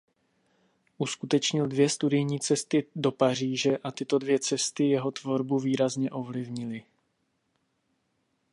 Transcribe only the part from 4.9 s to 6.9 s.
tvorbu výrazně ovlivnily.